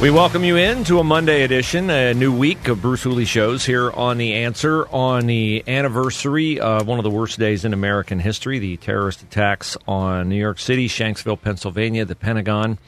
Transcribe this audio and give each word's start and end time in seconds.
We 0.00 0.10
welcome 0.10 0.44
you 0.44 0.56
in 0.56 0.84
to 0.84 1.00
a 1.00 1.04
Monday 1.04 1.42
edition, 1.42 1.90
a 1.90 2.14
new 2.14 2.32
week 2.32 2.68
of 2.68 2.80
Bruce 2.80 3.02
Hooley 3.02 3.24
shows 3.24 3.66
here 3.66 3.90
on 3.90 4.16
The 4.16 4.32
Answer 4.32 4.86
on 4.90 5.26
the 5.26 5.64
anniversary 5.66 6.60
of 6.60 6.86
one 6.86 7.00
of 7.00 7.02
the 7.02 7.10
worst 7.10 7.36
days 7.36 7.64
in 7.64 7.72
American 7.72 8.20
history 8.20 8.60
the 8.60 8.76
terrorist 8.76 9.24
attacks 9.24 9.76
on 9.88 10.28
New 10.28 10.36
York 10.36 10.60
City, 10.60 10.86
Shanksville, 10.86 11.42
Pennsylvania, 11.42 12.04
the 12.04 12.14
Pentagon, 12.14 12.78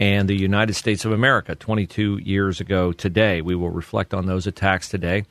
and 0.00 0.28
the 0.28 0.34
United 0.34 0.74
States 0.74 1.04
of 1.04 1.12
America 1.12 1.54
22 1.54 2.18
years 2.24 2.60
ago 2.60 2.90
today. 2.90 3.40
We 3.40 3.54
will 3.54 3.70
reflect 3.70 4.12
on 4.12 4.26
those 4.26 4.48
attacks 4.48 4.88
today 4.88 5.26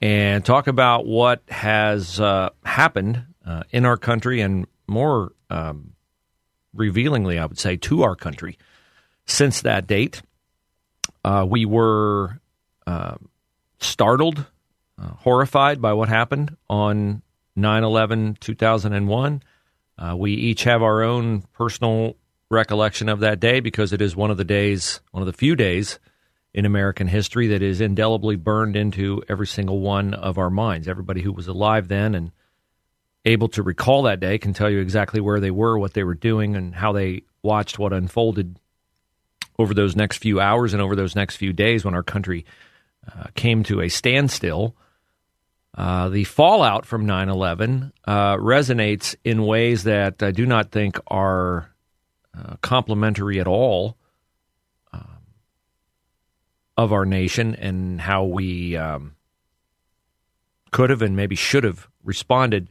and 0.00 0.44
talk 0.44 0.68
about 0.68 1.04
what 1.04 1.42
has 1.48 2.20
uh, 2.20 2.50
happened 2.64 3.24
uh, 3.44 3.64
in 3.72 3.84
our 3.84 3.96
country 3.96 4.40
and 4.40 4.68
more 4.86 5.32
um, 5.50 5.94
revealingly, 6.72 7.40
I 7.40 7.46
would 7.46 7.58
say, 7.58 7.76
to 7.78 8.04
our 8.04 8.14
country 8.14 8.56
since 9.26 9.62
that 9.62 9.88
date. 9.88 10.22
Uh, 11.24 11.46
we 11.48 11.64
were 11.64 12.40
uh, 12.86 13.16
startled, 13.78 14.46
uh, 15.00 15.08
horrified 15.18 15.80
by 15.80 15.92
what 15.92 16.08
happened 16.08 16.56
on 16.68 17.22
9 17.56 17.84
11 17.84 18.38
2001. 18.40 19.42
Uh, 19.98 20.16
we 20.16 20.32
each 20.32 20.64
have 20.64 20.82
our 20.82 21.02
own 21.02 21.42
personal 21.52 22.16
recollection 22.50 23.08
of 23.08 23.20
that 23.20 23.38
day 23.38 23.60
because 23.60 23.92
it 23.92 24.00
is 24.00 24.16
one 24.16 24.30
of 24.30 24.36
the 24.36 24.44
days, 24.44 25.00
one 25.12 25.22
of 25.22 25.26
the 25.26 25.32
few 25.32 25.54
days 25.54 25.98
in 26.52 26.66
American 26.66 27.06
history 27.06 27.46
that 27.48 27.62
is 27.62 27.80
indelibly 27.80 28.36
burned 28.36 28.76
into 28.76 29.22
every 29.28 29.46
single 29.46 29.80
one 29.80 30.14
of 30.14 30.38
our 30.38 30.50
minds. 30.50 30.88
Everybody 30.88 31.22
who 31.22 31.32
was 31.32 31.46
alive 31.46 31.88
then 31.88 32.14
and 32.14 32.32
able 33.24 33.48
to 33.48 33.62
recall 33.62 34.02
that 34.02 34.20
day 34.20 34.38
can 34.38 34.52
tell 34.52 34.70
you 34.70 34.80
exactly 34.80 35.20
where 35.20 35.40
they 35.40 35.50
were, 35.50 35.78
what 35.78 35.94
they 35.94 36.02
were 36.02 36.14
doing, 36.14 36.56
and 36.56 36.74
how 36.74 36.92
they 36.92 37.22
watched 37.42 37.78
what 37.78 37.92
unfolded 37.92 38.58
over 39.60 39.74
those 39.74 39.94
next 39.94 40.18
few 40.18 40.40
hours 40.40 40.72
and 40.72 40.82
over 40.82 40.96
those 40.96 41.14
next 41.14 41.36
few 41.36 41.52
days 41.52 41.84
when 41.84 41.94
our 41.94 42.02
country 42.02 42.46
uh, 43.06 43.26
came 43.34 43.62
to 43.64 43.80
a 43.80 43.88
standstill. 43.88 44.74
Uh, 45.76 46.08
the 46.08 46.24
fallout 46.24 46.84
from 46.84 47.06
9 47.06 47.28
11 47.28 47.92
uh, 48.04 48.36
resonates 48.36 49.14
in 49.24 49.46
ways 49.46 49.84
that 49.84 50.22
I 50.22 50.32
do 50.32 50.46
not 50.46 50.72
think 50.72 50.98
are 51.06 51.70
uh, 52.36 52.56
complementary 52.60 53.38
at 53.38 53.46
all 53.46 53.96
um, 54.92 55.18
of 56.76 56.92
our 56.92 57.04
nation 57.04 57.54
and 57.54 58.00
how 58.00 58.24
we 58.24 58.76
um, 58.76 59.14
could 60.70 60.90
have 60.90 61.02
and 61.02 61.16
maybe 61.16 61.36
should 61.36 61.64
have 61.64 61.88
responded 62.02 62.68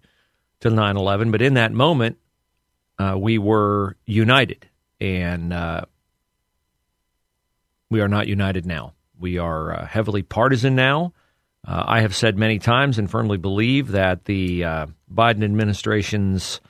to 0.59 0.69
9 0.69 0.97
11. 0.97 1.31
But 1.31 1.41
in 1.41 1.53
that 1.53 1.71
moment, 1.71 2.17
uh, 2.97 3.15
we 3.17 3.37
were 3.37 3.95
united. 4.05 4.67
And 4.99 5.53
uh, 5.53 5.85
we 7.89 8.01
are 8.01 8.07
not 8.07 8.27
united 8.27 8.65
now. 8.65 8.93
We 9.19 9.37
are 9.37 9.73
uh, 9.73 9.85
heavily 9.85 10.21
partisan 10.21 10.75
now. 10.75 11.13
Uh, 11.67 11.83
I 11.85 12.01
have 12.01 12.15
said 12.15 12.37
many 12.37 12.59
times 12.59 12.97
and 12.97 13.09
firmly 13.09 13.37
believe 13.37 13.89
that 13.89 14.25
the 14.25 14.63
uh, 14.63 14.85
Biden 15.13 15.43
administration's 15.43 16.61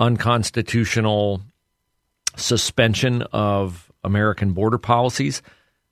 unconstitutional 0.00 1.42
suspension 2.36 3.22
of 3.32 3.92
American 4.02 4.52
border 4.52 4.78
policies 4.78 5.42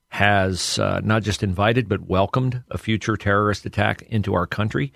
has 0.09 0.79
uh, 0.79 1.01
not 1.05 1.23
just 1.23 1.43
invited 1.43 1.89
but 1.89 2.09
welcomed 2.09 2.63
a 2.71 2.79
future 2.79 3.17
terrorist 3.17 3.67
attack 3.67 4.03
into 4.03 4.35
our 4.35 4.47
country. 4.47 4.93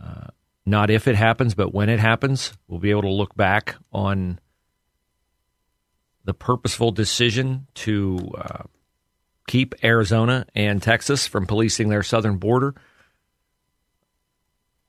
Uh, 0.00 0.26
not 0.66 0.90
if 0.90 1.08
it 1.08 1.16
happens, 1.16 1.54
but 1.54 1.72
when 1.72 1.88
it 1.88 2.00
happens, 2.00 2.52
we'll 2.68 2.80
be 2.80 2.90
able 2.90 3.02
to 3.02 3.08
look 3.08 3.34
back 3.34 3.76
on 3.92 4.38
the 6.26 6.34
purposeful 6.34 6.90
decision 6.90 7.66
to 7.74 8.18
uh, 8.36 8.64
keep 9.46 9.74
Arizona 9.82 10.44
and 10.54 10.82
Texas 10.82 11.26
from 11.26 11.46
policing 11.46 11.88
their 11.88 12.02
southern 12.02 12.36
border 12.36 12.74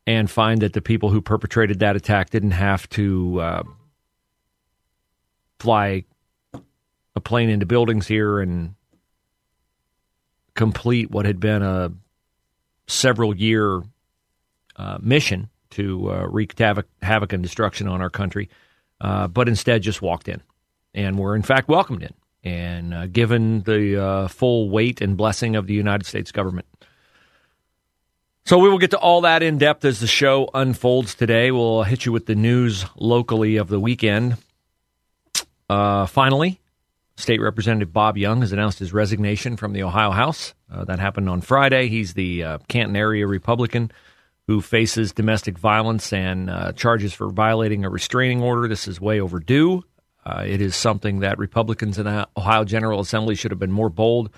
and 0.08 0.30
find 0.30 0.62
that 0.62 0.74
the 0.74 0.82
people 0.82 1.10
who 1.10 1.22
perpetrated 1.22 1.80
that 1.80 1.96
attack 1.96 2.32
didn't 2.32 2.52
have 2.52 2.90
to 2.90 3.40
uh, 3.40 3.64
fly 5.60 6.04
a 7.16 7.22
plane 7.22 7.50
into 7.50 7.68
buildings 7.68 8.08
here 8.08 8.40
and 8.40 8.74
complete 10.56 11.12
what 11.12 11.28
had 11.28 11.40
been 11.40 11.62
a 11.62 11.92
several 12.88 13.36
year 13.36 13.84
uh, 14.76 14.98
mission 15.02 15.50
to 15.70 16.10
uh, 16.10 16.26
wreak 16.28 16.58
havoc, 16.58 16.88
havoc, 17.04 17.32
and 17.32 17.44
destruction 17.44 17.88
on 17.88 18.02
our 18.02 18.10
country, 18.10 18.50
uh, 19.02 19.28
but 19.28 19.48
instead 19.48 19.84
just 19.84 20.02
walked 20.02 20.28
in 20.28 20.42
and 20.98 21.18
were 21.18 21.36
in 21.36 21.44
fact 21.44 21.70
welcomed 21.70 22.04
in 22.04 22.14
and 22.44 22.94
uh, 22.94 23.08
given 23.08 23.62
the 23.62 24.02
uh, 24.02 24.28
full 24.28 24.70
weight 24.70 25.00
and 25.00 25.16
blessing 25.16 25.56
of 25.56 25.68
the 25.68 25.74
United 25.74 26.06
States 26.06 26.32
government. 26.32 26.66
So 28.46 28.58
we 28.58 28.70
will 28.70 28.78
get 28.78 28.92
to 28.92 28.98
all 28.98 29.22
that 29.22 29.44
in 29.44 29.58
depth 29.58 29.84
as 29.86 30.00
the 30.00 30.08
show 30.08 30.50
unfolds 30.54 31.16
today. 31.16 31.52
We'll 31.52 31.84
hit 31.84 32.06
you 32.06 32.12
with 32.12 32.26
the 32.26 32.36
news 32.36 32.86
locally 32.96 33.58
of 33.58 33.68
the 33.68 33.80
weekend. 33.80 34.38
Uh, 35.70 36.06
finally, 36.06 36.62
State 37.18 37.42
Representative 37.42 37.92
Bob 37.92 38.18
Young 38.18 38.42
has 38.42 38.54
announced 38.54 38.80
his 38.80 38.94
resignation 38.94 39.58
from 39.58 39.74
the 39.74 39.84
Ohio 39.84 40.12
House. 40.12 40.54
Uh, 40.72 40.86
that 40.86 41.00
happened 41.00 41.30
on 41.30 41.42
Friday. 41.42 41.90
He's 41.90 42.14
the 42.14 42.44
uh, 42.44 42.58
Canton 42.70 42.96
area 42.96 43.28
Republican 43.28 43.92
who 44.48 44.62
faces 44.62 45.12
domestic 45.12 45.58
violence 45.58 46.14
and 46.14 46.50
uh, 46.50 46.72
charges 46.72 47.14
for 47.14 47.30
violating 47.30 47.84
a 47.84 47.90
restraining 47.90 48.42
order. 48.42 48.70
This 48.70 48.88
is 48.88 49.02
way 49.02 49.20
overdue. 49.20 49.84
Uh, 50.28 50.44
it 50.46 50.62
is 50.62 50.76
something 50.76 51.22
that 51.22 51.38
Republicans 51.38 51.98
in 51.98 52.04
the 52.04 52.28
Ohio 52.36 52.66
General 52.66 53.00
Assembly 53.00 53.34
should 53.34 53.52
have 53.52 53.60
been 53.60 53.72
more 53.72 53.90
bold 53.90 54.30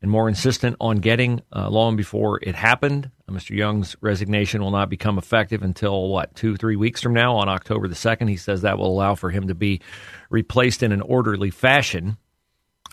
and 0.00 0.10
more 0.10 0.30
insistent 0.30 0.76
on 0.80 0.96
getting 0.96 1.42
uh, 1.54 1.68
long 1.68 1.94
before 1.94 2.38
it 2.42 2.54
happened. 2.54 3.10
Uh, 3.28 3.32
Mr. 3.32 3.50
Young's 3.50 3.96
resignation 4.00 4.62
will 4.62 4.70
not 4.70 4.88
become 4.88 5.18
effective 5.18 5.62
until, 5.62 6.08
what, 6.08 6.34
two, 6.34 6.56
three 6.56 6.76
weeks 6.76 7.02
from 7.02 7.12
now 7.12 7.36
on 7.36 7.50
October 7.50 7.86
the 7.86 7.94
2nd. 7.94 8.30
He 8.30 8.38
says 8.38 8.62
that 8.62 8.78
will 8.78 8.86
allow 8.86 9.14
for 9.14 9.28
him 9.28 9.48
to 9.48 9.54
be 9.54 9.82
replaced 10.30 10.82
in 10.82 10.90
an 10.90 11.02
orderly 11.02 11.50
fashion. 11.50 12.16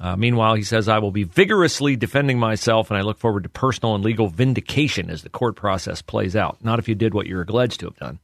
Uh, 0.02 0.18
meanwhile, 0.18 0.56
he 0.56 0.64
says, 0.64 0.90
I 0.90 1.00
will 1.00 1.12
be 1.12 1.24
vigorously 1.24 1.96
defending 1.96 2.40
myself, 2.40 2.92
and 2.92 2.98
I 2.98 3.04
look 3.04 3.20
forward 3.20 3.44
to 3.44 3.50
personal 3.50 3.96
and 3.96 4.04
legal 4.04 4.28
vindication 4.28 5.10
as 5.10 5.22
the 5.22 5.30
court 5.30 5.56
process 5.56 6.02
plays 6.02 6.36
out. 6.36 6.62
Not 6.62 6.80
if 6.80 6.90
you 6.90 6.96
did 6.96 7.14
what 7.14 7.26
you're 7.26 7.44
alleged 7.44 7.80
to 7.80 7.86
have 7.86 7.96
done. 7.96 8.20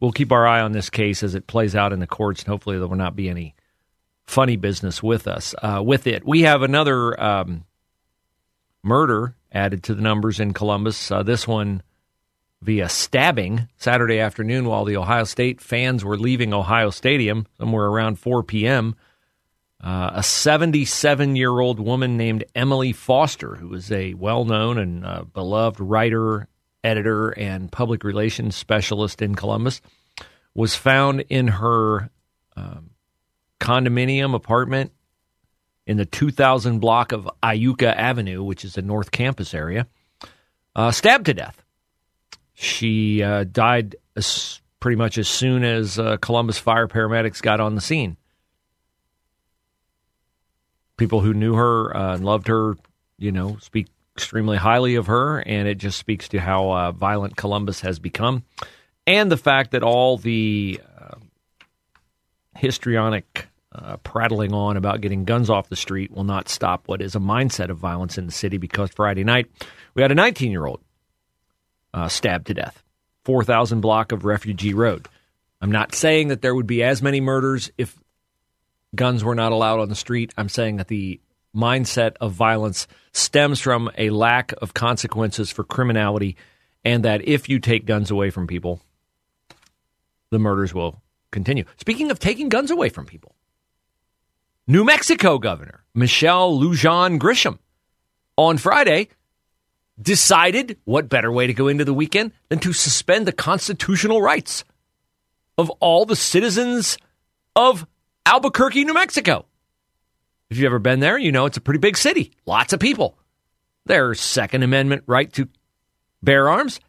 We'll 0.00 0.12
keep 0.12 0.32
our 0.32 0.46
eye 0.46 0.60
on 0.60 0.72
this 0.72 0.88
case 0.88 1.22
as 1.22 1.34
it 1.34 1.46
plays 1.46 1.76
out 1.76 1.92
in 1.92 2.00
the 2.00 2.06
courts, 2.06 2.42
and 2.42 2.48
hopefully 2.48 2.78
there 2.78 2.88
will 2.88 2.96
not 2.96 3.14
be 3.14 3.28
any 3.28 3.54
funny 4.24 4.56
business 4.56 5.02
with 5.02 5.28
us 5.28 5.54
uh, 5.62 5.82
with 5.84 6.06
it. 6.06 6.24
We 6.24 6.42
have 6.42 6.62
another 6.62 7.20
um, 7.20 7.64
murder 8.82 9.34
added 9.52 9.82
to 9.84 9.94
the 9.94 10.02
numbers 10.02 10.40
in 10.40 10.52
Columbus. 10.52 11.10
Uh, 11.10 11.22
this 11.22 11.46
one 11.46 11.82
via 12.62 12.88
stabbing 12.88 13.68
Saturday 13.76 14.18
afternoon 14.18 14.66
while 14.66 14.84
the 14.84 14.96
Ohio 14.96 15.24
State 15.24 15.60
fans 15.60 16.04
were 16.04 16.16
leaving 16.16 16.54
Ohio 16.54 16.90
Stadium 16.90 17.46
somewhere 17.58 17.86
around 17.86 18.18
4 18.18 18.42
p.m. 18.42 18.94
Uh, 19.82 20.10
a 20.14 20.22
77 20.22 21.36
year 21.36 21.58
old 21.58 21.80
woman 21.80 22.16
named 22.16 22.44
Emily 22.54 22.92
Foster, 22.92 23.56
who 23.56 23.72
is 23.74 23.90
a 23.90 24.14
well 24.14 24.44
known 24.44 24.78
and 24.78 25.04
uh, 25.04 25.24
beloved 25.24 25.80
writer 25.80 26.48
editor 26.82 27.30
and 27.30 27.70
public 27.70 28.04
relations 28.04 28.56
specialist 28.56 29.22
in 29.22 29.34
Columbus, 29.34 29.80
was 30.54 30.74
found 30.74 31.20
in 31.28 31.48
her 31.48 32.10
um, 32.56 32.90
condominium 33.60 34.34
apartment 34.34 34.92
in 35.86 35.96
the 35.96 36.04
2000 36.04 36.78
block 36.78 37.12
of 37.12 37.28
Iuka 37.42 37.94
Avenue, 37.94 38.42
which 38.42 38.64
is 38.64 38.74
the 38.74 38.82
North 38.82 39.10
Campus 39.10 39.54
area, 39.54 39.86
uh, 40.74 40.90
stabbed 40.90 41.26
to 41.26 41.34
death. 41.34 41.62
She 42.54 43.22
uh, 43.22 43.44
died 43.44 43.96
as, 44.16 44.60
pretty 44.80 44.96
much 44.96 45.18
as 45.18 45.28
soon 45.28 45.64
as 45.64 45.98
uh, 45.98 46.16
Columbus 46.18 46.58
fire 46.58 46.88
paramedics 46.88 47.40
got 47.40 47.60
on 47.60 47.74
the 47.74 47.80
scene. 47.80 48.16
People 50.96 51.20
who 51.20 51.32
knew 51.32 51.54
her 51.54 51.90
and 51.90 52.22
uh, 52.22 52.26
loved 52.26 52.48
her 52.48 52.76
you 53.20 53.30
know, 53.30 53.58
speak 53.60 53.86
extremely 54.20 54.58
highly 54.58 54.96
of 54.96 55.06
her, 55.06 55.38
and 55.38 55.66
it 55.66 55.78
just 55.78 55.98
speaks 55.98 56.28
to 56.28 56.38
how 56.38 56.70
uh, 56.70 56.92
violent 56.92 57.36
Columbus 57.36 57.80
has 57.80 57.98
become, 57.98 58.44
and 59.06 59.32
the 59.32 59.38
fact 59.38 59.70
that 59.70 59.82
all 59.82 60.18
the 60.18 60.78
uh, 61.00 61.16
histrionic 62.54 63.48
uh, 63.72 63.96
prattling 63.98 64.52
on 64.52 64.76
about 64.76 65.00
getting 65.00 65.24
guns 65.24 65.48
off 65.48 65.70
the 65.70 65.76
street 65.76 66.10
will 66.10 66.24
not 66.24 66.50
stop 66.50 66.86
what 66.86 67.00
is 67.00 67.14
a 67.14 67.18
mindset 67.18 67.70
of 67.70 67.78
violence 67.78 68.18
in 68.18 68.26
the 68.26 68.32
city. 68.32 68.58
Because 68.58 68.90
Friday 68.90 69.24
night 69.24 69.46
we 69.94 70.02
had 70.02 70.12
a 70.12 70.14
19 70.14 70.50
year 70.50 70.66
old 70.66 70.80
uh, 71.94 72.08
stabbed 72.08 72.48
to 72.48 72.54
death, 72.54 72.82
4,000 73.24 73.80
block 73.80 74.12
of 74.12 74.26
Refugee 74.26 74.74
Road. 74.74 75.08
I'm 75.62 75.72
not 75.72 75.94
saying 75.94 76.28
that 76.28 76.42
there 76.42 76.54
would 76.54 76.66
be 76.66 76.82
as 76.82 77.00
many 77.00 77.22
murders 77.22 77.70
if 77.78 77.98
guns 78.94 79.24
were 79.24 79.34
not 79.34 79.52
allowed 79.52 79.80
on 79.80 79.88
the 79.88 79.94
street. 79.94 80.34
I'm 80.36 80.50
saying 80.50 80.76
that 80.76 80.88
the 80.88 81.20
mindset 81.54 82.16
of 82.20 82.32
violence 82.32 82.86
stems 83.12 83.60
from 83.60 83.90
a 83.98 84.10
lack 84.10 84.52
of 84.62 84.74
consequences 84.74 85.50
for 85.50 85.64
criminality, 85.64 86.36
and 86.84 87.04
that 87.04 87.26
if 87.26 87.48
you 87.48 87.58
take 87.58 87.86
guns 87.86 88.10
away 88.10 88.30
from 88.30 88.46
people, 88.46 88.80
the 90.30 90.38
murders 90.38 90.72
will 90.72 91.02
continue. 91.30 91.64
Speaking 91.76 92.10
of 92.10 92.18
taking 92.18 92.48
guns 92.48 92.70
away 92.70 92.88
from 92.88 93.06
people, 93.06 93.34
New 94.66 94.84
Mexico 94.84 95.38
Governor 95.38 95.84
Michelle 95.94 96.58
Lujan 96.58 97.18
Grisham 97.18 97.58
on 98.36 98.56
Friday 98.56 99.08
decided 100.00 100.78
what 100.84 101.08
better 101.08 101.30
way 101.30 101.46
to 101.46 101.52
go 101.52 101.68
into 101.68 101.84
the 101.84 101.92
weekend 101.92 102.32
than 102.48 102.58
to 102.60 102.72
suspend 102.72 103.26
the 103.26 103.32
constitutional 103.32 104.22
rights 104.22 104.64
of 105.58 105.68
all 105.80 106.06
the 106.06 106.16
citizens 106.16 106.96
of 107.54 107.86
Albuquerque, 108.24 108.84
New 108.84 108.94
Mexico. 108.94 109.44
If 110.50 110.58
you've 110.58 110.66
ever 110.66 110.78
been 110.78 111.00
there, 111.00 111.16
you 111.16 111.30
know 111.30 111.46
it's 111.46 111.56
a 111.56 111.60
pretty 111.60 111.78
big 111.78 111.96
city, 111.96 112.32
lots 112.44 112.72
of 112.72 112.80
people. 112.80 113.16
Their 113.86 114.14
Second 114.14 114.62
Amendment 114.62 115.04
right 115.06 115.32
to 115.34 115.48
bear 116.22 116.48
arms, 116.48 116.80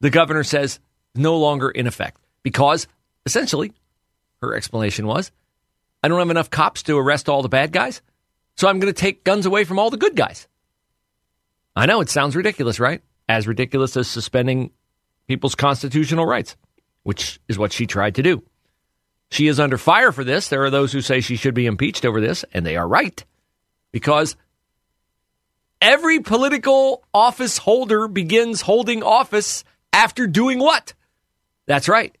the 0.00 0.10
governor 0.10 0.44
says, 0.44 0.80
no 1.14 1.38
longer 1.38 1.70
in 1.70 1.86
effect 1.86 2.20
because 2.42 2.86
essentially 3.24 3.72
her 4.40 4.54
explanation 4.54 5.06
was 5.06 5.32
I 6.02 6.08
don't 6.08 6.18
have 6.18 6.30
enough 6.30 6.50
cops 6.50 6.82
to 6.84 6.96
arrest 6.96 7.28
all 7.28 7.42
the 7.42 7.48
bad 7.48 7.72
guys, 7.72 8.02
so 8.56 8.68
I'm 8.68 8.78
going 8.78 8.92
to 8.92 9.00
take 9.00 9.24
guns 9.24 9.46
away 9.46 9.64
from 9.64 9.78
all 9.78 9.90
the 9.90 9.96
good 9.96 10.14
guys. 10.14 10.46
I 11.74 11.86
know 11.86 12.00
it 12.00 12.08
sounds 12.08 12.36
ridiculous, 12.36 12.78
right? 12.78 13.02
As 13.28 13.46
ridiculous 13.46 13.96
as 13.96 14.08
suspending 14.08 14.70
people's 15.26 15.54
constitutional 15.54 16.26
rights, 16.26 16.56
which 17.02 17.40
is 17.48 17.58
what 17.58 17.72
she 17.72 17.86
tried 17.86 18.16
to 18.16 18.22
do. 18.22 18.42
She 19.30 19.46
is 19.46 19.60
under 19.60 19.78
fire 19.78 20.12
for 20.12 20.24
this. 20.24 20.48
There 20.48 20.64
are 20.64 20.70
those 20.70 20.92
who 20.92 21.00
say 21.00 21.20
she 21.20 21.36
should 21.36 21.54
be 21.54 21.66
impeached 21.66 22.04
over 22.04 22.20
this, 22.20 22.44
and 22.52 22.64
they 22.64 22.76
are 22.76 22.88
right 22.88 23.22
because 23.92 24.36
every 25.80 26.20
political 26.20 27.04
office 27.12 27.58
holder 27.58 28.08
begins 28.08 28.62
holding 28.62 29.02
office 29.02 29.64
after 29.92 30.26
doing 30.26 30.58
what? 30.58 30.94
That's 31.66 31.88
right, 31.88 32.16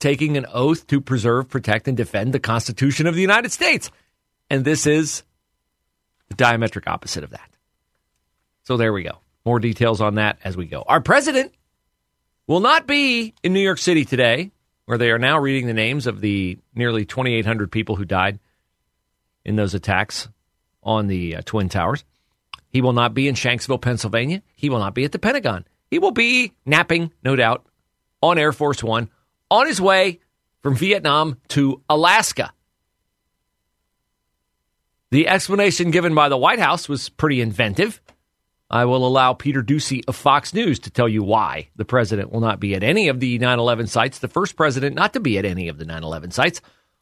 taking 0.00 0.36
an 0.36 0.46
oath 0.52 0.86
to 0.88 1.00
preserve, 1.00 1.48
protect, 1.48 1.86
and 1.86 1.96
defend 1.96 2.32
the 2.32 2.40
Constitution 2.40 3.06
of 3.06 3.14
the 3.14 3.20
United 3.20 3.52
States. 3.52 3.90
And 4.50 4.64
this 4.64 4.86
is 4.86 5.22
the 6.28 6.34
diametric 6.34 6.88
opposite 6.88 7.22
of 7.22 7.30
that. 7.30 7.48
So 8.64 8.76
there 8.76 8.92
we 8.92 9.04
go. 9.04 9.18
More 9.44 9.60
details 9.60 10.00
on 10.00 10.16
that 10.16 10.38
as 10.42 10.56
we 10.56 10.66
go. 10.66 10.84
Our 10.86 11.00
president 11.00 11.54
will 12.46 12.60
not 12.60 12.86
be 12.86 13.34
in 13.42 13.52
New 13.52 13.60
York 13.60 13.78
City 13.78 14.04
today 14.04 14.50
where 14.88 14.96
they 14.96 15.10
are 15.10 15.18
now 15.18 15.38
reading 15.38 15.66
the 15.66 15.74
names 15.74 16.06
of 16.06 16.22
the 16.22 16.56
nearly 16.74 17.04
2,800 17.04 17.70
people 17.70 17.96
who 17.96 18.06
died 18.06 18.38
in 19.44 19.54
those 19.54 19.74
attacks 19.74 20.30
on 20.82 21.08
the 21.08 21.36
uh, 21.36 21.42
Twin 21.44 21.68
Towers. 21.68 22.06
He 22.70 22.80
will 22.80 22.94
not 22.94 23.12
be 23.12 23.28
in 23.28 23.34
Shanksville, 23.34 23.82
Pennsylvania. 23.82 24.42
He 24.54 24.70
will 24.70 24.78
not 24.78 24.94
be 24.94 25.04
at 25.04 25.12
the 25.12 25.18
Pentagon. 25.18 25.66
He 25.90 25.98
will 25.98 26.12
be 26.12 26.54
napping, 26.64 27.12
no 27.22 27.36
doubt, 27.36 27.66
on 28.22 28.38
Air 28.38 28.50
Force 28.50 28.82
One 28.82 29.10
on 29.50 29.66
his 29.66 29.78
way 29.78 30.20
from 30.62 30.74
Vietnam 30.74 31.36
to 31.48 31.82
Alaska. 31.90 32.54
The 35.10 35.28
explanation 35.28 35.90
given 35.90 36.14
by 36.14 36.30
the 36.30 36.38
White 36.38 36.60
House 36.60 36.88
was 36.88 37.10
pretty 37.10 37.42
inventive. 37.42 38.00
I 38.70 38.84
will 38.84 39.06
allow 39.06 39.32
Peter 39.32 39.62
Doocy 39.62 40.02
of 40.08 40.14
Fox 40.14 40.52
News 40.52 40.78
to 40.80 40.90
tell 40.90 41.08
you 41.08 41.22
why 41.22 41.70
the 41.76 41.86
president 41.86 42.30
will 42.30 42.40
not 42.40 42.60
be 42.60 42.74
at 42.74 42.82
any 42.82 43.08
of 43.08 43.18
the 43.18 43.38
9 43.38 43.58
11 43.58 43.86
sites, 43.86 44.18
the 44.18 44.28
first 44.28 44.56
president 44.56 44.94
not 44.94 45.14
to 45.14 45.20
be 45.20 45.38
at 45.38 45.46
any 45.46 45.68
of 45.68 45.78
the 45.78 45.86
9 45.86 46.04
11 46.04 46.32
sites 46.32 46.60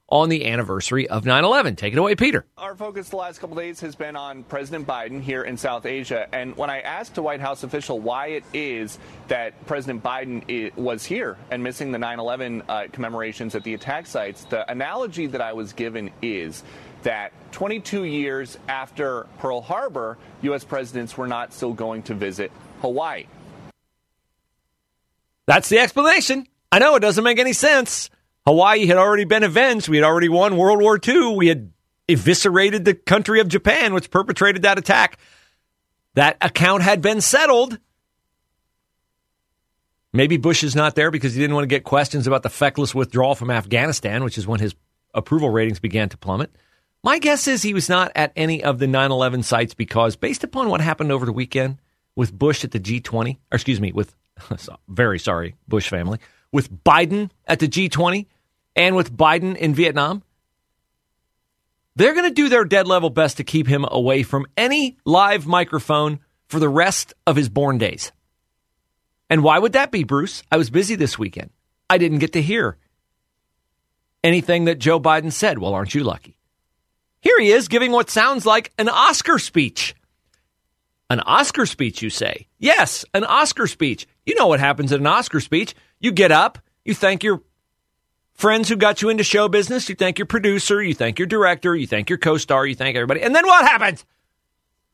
on 0.08 0.28
the 0.28 0.46
anniversary 0.46 1.08
of 1.08 1.24
9 1.24 1.44
11. 1.44 1.76
Take 1.76 1.92
it 1.92 1.98
away, 1.98 2.14
Peter. 2.14 2.44
Our 2.56 2.76
focus 2.76 3.08
the 3.08 3.16
last 3.16 3.40
couple 3.40 3.56
days 3.56 3.80
has 3.80 3.94
been 3.94 4.16
on 4.16 4.44
President 4.44 4.86
Biden 4.86 5.20
here 5.20 5.42
in 5.42 5.56
South 5.56 5.84
Asia. 5.84 6.28
And 6.32 6.56
when 6.56 6.70
I 6.70 6.80
asked 6.80 7.18
a 7.18 7.22
White 7.22 7.40
House 7.40 7.62
official 7.64 7.98
why 7.98 8.28
it 8.28 8.44
is 8.52 8.98
that 9.28 9.66
President 9.66 10.02
Biden 10.02 10.74
was 10.76 11.04
here 11.04 11.36
and 11.50 11.62
missing 11.62 11.92
the 11.92 11.98
9 11.98 12.20
11 12.20 12.62
uh, 12.68 12.86
commemorations 12.92 13.54
at 13.54 13.64
the 13.64 13.74
attack 13.74 14.06
sites, 14.06 14.44
the 14.44 14.70
analogy 14.70 15.26
that 15.26 15.40
I 15.40 15.52
was 15.52 15.72
given 15.72 16.10
is 16.22 16.62
that 17.02 17.32
22 17.52 18.04
years 18.04 18.58
after 18.68 19.26
Pearl 19.38 19.60
Harbor, 19.60 20.18
U.S. 20.42 20.64
presidents 20.64 21.16
were 21.16 21.28
not 21.28 21.52
still 21.52 21.72
going 21.72 22.02
to 22.04 22.14
visit 22.14 22.50
Hawaii. 22.80 23.26
That's 25.46 25.68
the 25.68 25.78
explanation. 25.78 26.46
I 26.72 26.80
know 26.80 26.96
it 26.96 27.00
doesn't 27.00 27.22
make 27.22 27.38
any 27.38 27.52
sense. 27.52 28.10
Hawaii 28.46 28.86
had 28.86 28.96
already 28.96 29.24
been 29.24 29.42
avenged. 29.42 29.88
We 29.88 29.96
had 29.96 30.04
already 30.04 30.28
won 30.28 30.56
World 30.56 30.80
War 30.80 30.98
II. 31.04 31.34
We 31.34 31.48
had 31.48 31.72
eviscerated 32.08 32.84
the 32.84 32.94
country 32.94 33.40
of 33.40 33.48
Japan, 33.48 33.92
which 33.92 34.10
perpetrated 34.10 34.62
that 34.62 34.78
attack. 34.78 35.18
That 36.14 36.36
account 36.40 36.82
had 36.82 37.02
been 37.02 37.20
settled. 37.20 37.78
Maybe 40.12 40.36
Bush 40.36 40.62
is 40.62 40.76
not 40.76 40.94
there 40.94 41.10
because 41.10 41.34
he 41.34 41.40
didn't 41.40 41.54
want 41.54 41.64
to 41.64 41.74
get 41.74 41.84
questions 41.84 42.26
about 42.26 42.42
the 42.42 42.48
feckless 42.48 42.94
withdrawal 42.94 43.34
from 43.34 43.50
Afghanistan, 43.50 44.22
which 44.22 44.38
is 44.38 44.46
when 44.46 44.60
his 44.60 44.74
approval 45.12 45.50
ratings 45.50 45.80
began 45.80 46.08
to 46.08 46.16
plummet. 46.16 46.50
My 47.02 47.18
guess 47.18 47.48
is 47.48 47.62
he 47.62 47.74
was 47.74 47.88
not 47.88 48.12
at 48.14 48.32
any 48.36 48.62
of 48.64 48.78
the 48.78 48.86
9 48.86 49.10
11 49.10 49.42
sites 49.42 49.74
because, 49.74 50.16
based 50.16 50.44
upon 50.44 50.70
what 50.70 50.80
happened 50.80 51.12
over 51.12 51.26
the 51.26 51.32
weekend 51.32 51.78
with 52.14 52.32
Bush 52.32 52.64
at 52.64 52.70
the 52.70 52.80
G20, 52.80 53.34
or 53.34 53.56
excuse 53.56 53.80
me, 53.80 53.92
with, 53.92 54.14
very 54.88 55.18
sorry, 55.18 55.56
Bush 55.68 55.88
family, 55.88 56.18
with 56.52 56.72
Biden 56.84 57.30
at 57.46 57.58
the 57.58 57.68
G20 57.68 58.26
and 58.76 58.94
with 58.94 59.16
Biden 59.16 59.56
in 59.56 59.74
Vietnam, 59.74 60.22
they're 61.96 62.14
going 62.14 62.28
to 62.28 62.34
do 62.34 62.48
their 62.50 62.64
dead 62.64 62.86
level 62.86 63.10
best 63.10 63.38
to 63.38 63.44
keep 63.44 63.66
him 63.66 63.86
away 63.90 64.22
from 64.22 64.46
any 64.56 64.98
live 65.04 65.46
microphone 65.46 66.20
for 66.46 66.60
the 66.60 66.68
rest 66.68 67.14
of 67.26 67.34
his 67.36 67.48
born 67.48 67.78
days. 67.78 68.12
And 69.28 69.42
why 69.42 69.58
would 69.58 69.72
that 69.72 69.90
be, 69.90 70.04
Bruce? 70.04 70.42
I 70.52 70.58
was 70.58 70.70
busy 70.70 70.94
this 70.94 71.18
weekend. 71.18 71.50
I 71.88 71.98
didn't 71.98 72.18
get 72.18 72.34
to 72.34 72.42
hear 72.42 72.76
anything 74.22 74.66
that 74.66 74.78
Joe 74.78 75.00
Biden 75.00 75.32
said. 75.32 75.58
Well, 75.58 75.74
aren't 75.74 75.94
you 75.94 76.04
lucky? 76.04 76.38
Here 77.20 77.40
he 77.40 77.50
is 77.50 77.68
giving 77.68 77.92
what 77.92 78.10
sounds 78.10 78.44
like 78.46 78.72
an 78.78 78.88
Oscar 78.88 79.38
speech. 79.38 79.94
An 81.08 81.20
Oscar 81.20 81.66
speech, 81.66 82.02
you 82.02 82.10
say? 82.10 82.46
Yes, 82.58 83.04
an 83.14 83.24
Oscar 83.24 83.66
speech. 83.66 84.06
You 84.26 84.34
know 84.34 84.48
what 84.48 84.60
happens 84.60 84.92
at 84.92 85.00
an 85.00 85.06
Oscar 85.06 85.40
speech. 85.40 85.74
You 85.98 86.12
get 86.12 86.30
up, 86.30 86.58
you 86.84 86.94
thank 86.94 87.24
your 87.24 87.42
friends 88.36 88.68
who 88.68 88.76
got 88.76 89.02
you 89.02 89.08
into 89.08 89.24
show 89.24 89.48
business, 89.48 89.88
you 89.88 89.94
thank 89.94 90.18
your 90.18 90.26
producer, 90.26 90.82
you 90.82 90.94
thank 90.94 91.18
your 91.18 91.26
director, 91.26 91.74
you 91.74 91.86
thank 91.86 92.08
your 92.08 92.18
co 92.18 92.36
star, 92.36 92.66
you 92.66 92.74
thank 92.74 92.96
everybody. 92.96 93.22
And 93.22 93.34
then 93.34 93.46
what 93.46 93.64
happens? 93.64 94.04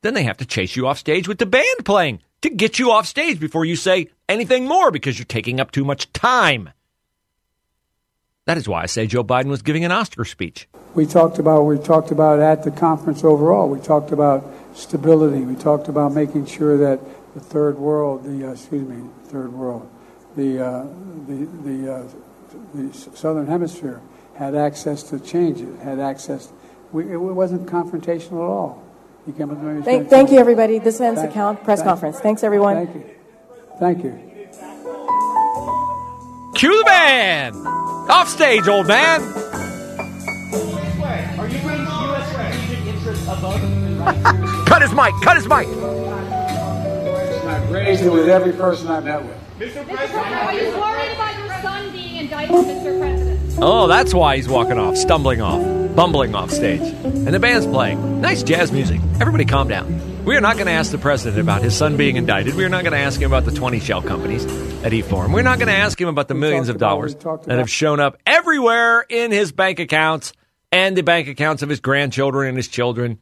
Then 0.00 0.14
they 0.14 0.24
have 0.24 0.38
to 0.38 0.46
chase 0.46 0.74
you 0.74 0.86
off 0.86 0.98
stage 0.98 1.28
with 1.28 1.38
the 1.38 1.46
band 1.46 1.84
playing 1.84 2.20
to 2.42 2.50
get 2.50 2.78
you 2.78 2.90
off 2.90 3.06
stage 3.06 3.38
before 3.38 3.64
you 3.64 3.76
say 3.76 4.08
anything 4.28 4.66
more 4.66 4.90
because 4.90 5.18
you're 5.18 5.26
taking 5.26 5.60
up 5.60 5.70
too 5.70 5.84
much 5.84 6.12
time. 6.12 6.70
That 8.46 8.58
is 8.58 8.68
why 8.68 8.82
I 8.82 8.86
say 8.86 9.06
Joe 9.06 9.22
Biden 9.22 9.46
was 9.46 9.62
giving 9.62 9.84
an 9.84 9.92
Oscar 9.92 10.24
speech. 10.24 10.68
We 10.94 11.06
talked 11.06 11.38
about 11.38 11.62
we 11.62 11.78
talked 11.78 12.10
about 12.10 12.40
at 12.40 12.64
the 12.64 12.72
conference 12.72 13.22
overall. 13.22 13.68
We 13.68 13.78
talked 13.78 14.10
about 14.10 14.44
stability. 14.74 15.42
We 15.42 15.54
talked 15.54 15.88
about 15.88 16.12
making 16.12 16.46
sure 16.46 16.76
that 16.76 17.00
the 17.34 17.40
third 17.40 17.78
world, 17.78 18.24
the 18.24 18.48
uh, 18.48 18.52
excuse 18.52 18.86
me, 18.86 19.08
third 19.26 19.52
world, 19.52 19.88
the 20.36 20.60
uh, 20.60 20.86
the 21.28 21.48
the, 21.62 21.94
uh, 21.94 22.08
the 22.74 22.92
southern 22.92 23.46
hemisphere 23.46 24.00
had 24.34 24.54
access 24.54 25.02
to 25.04 25.20
changes, 25.20 25.80
had 25.80 25.98
access. 25.98 26.52
We, 26.92 27.12
it 27.12 27.16
wasn't 27.16 27.66
confrontational 27.66 28.44
at 28.44 28.50
all. 28.50 28.82
You 29.26 29.32
came 29.32 29.82
thank, 29.82 30.08
thank 30.08 30.32
you, 30.32 30.38
everybody. 30.38 30.80
This 30.80 31.00
ends 31.00 31.20
thank, 31.20 31.30
the 31.30 31.34
count 31.34 31.62
press 31.62 31.78
thank, 31.78 31.88
conference. 31.88 32.18
Thanks, 32.18 32.42
everyone. 32.42 32.86
Thank 32.86 32.94
you. 32.94 33.04
Thank 33.78 34.04
you. 34.04 34.32
Cue 36.56 36.76
the 36.76 36.84
band. 36.84 37.54
Off 38.10 38.28
stage, 38.28 38.66
old 38.66 38.88
man. 38.88 39.22
Are 41.38 41.48
you 41.48 41.58
bringing 41.60 41.86
U.S. 41.86 42.30
strategic 42.30 42.86
interests 42.94 43.24
above 43.28 43.82
Cut 44.66 44.82
his 44.82 44.92
mic. 44.92 45.14
Cut 45.22 45.36
his 45.36 45.46
mic. 45.46 45.68
I've 47.46 47.70
raised 47.70 48.02
it 48.02 48.10
with 48.10 48.28
every 48.28 48.52
person 48.52 48.88
I've 48.88 49.04
met 49.04 49.22
with. 49.22 49.38
Mr. 49.58 49.86
President, 49.88 50.26
are 50.26 50.52
you 50.52 50.70
worried 50.78 51.12
about 51.12 51.38
your 51.38 51.48
son 51.62 51.82
being 51.84 51.91
indicted, 52.22 52.56
Mr. 52.56 52.98
President? 52.98 53.58
Oh, 53.60 53.86
that's 53.86 54.14
why 54.14 54.36
he's 54.36 54.48
walking 54.48 54.78
off, 54.78 54.96
stumbling 54.96 55.40
off, 55.40 55.94
bumbling 55.94 56.34
off 56.34 56.50
stage. 56.50 56.80
And 56.80 57.28
the 57.28 57.40
band's 57.40 57.66
playing. 57.66 58.20
Nice 58.20 58.42
jazz 58.42 58.72
music. 58.72 59.00
Everybody 59.20 59.44
calm 59.44 59.68
down. 59.68 60.24
We 60.24 60.36
are 60.36 60.40
not 60.40 60.54
going 60.54 60.66
to 60.66 60.72
ask 60.72 60.92
the 60.92 60.98
president 60.98 61.40
about 61.40 61.62
his 61.62 61.76
son 61.76 61.96
being 61.96 62.16
indicted. 62.16 62.54
We 62.54 62.64
are 62.64 62.68
not 62.68 62.84
going 62.84 62.92
to 62.92 62.98
ask 62.98 63.20
him 63.20 63.30
about 63.30 63.44
the 63.44 63.50
20 63.50 63.80
shell 63.80 64.02
companies 64.02 64.46
that 64.82 64.92
he 64.92 65.02
formed. 65.02 65.34
We're 65.34 65.42
not 65.42 65.58
going 65.58 65.68
to 65.68 65.74
ask 65.74 66.00
him 66.00 66.08
about 66.08 66.28
the 66.28 66.34
millions 66.34 66.68
of 66.68 66.78
dollars 66.78 67.16
that 67.16 67.58
have 67.58 67.68
shown 67.68 67.98
up 67.98 68.18
everywhere 68.24 69.04
in 69.08 69.32
his 69.32 69.50
bank 69.50 69.80
accounts 69.80 70.32
and 70.70 70.96
the 70.96 71.02
bank 71.02 71.26
accounts 71.26 71.62
of 71.62 71.68
his 71.68 71.80
grandchildren 71.80 72.48
and 72.48 72.56
his 72.56 72.68
children. 72.68 73.18